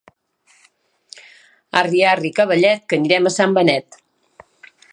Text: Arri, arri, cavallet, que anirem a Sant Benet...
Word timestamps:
Arri, 1.81 2.01
arri, 2.13 2.31
cavallet, 2.39 2.81
que 2.89 2.99
anirem 3.01 3.31
a 3.31 3.33
Sant 3.37 3.55
Benet... 3.59 4.01